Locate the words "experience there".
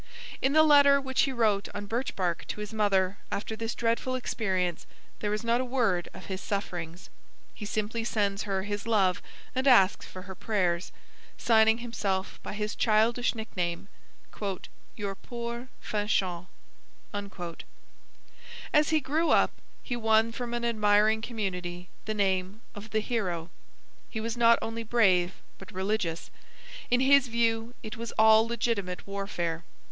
4.15-5.31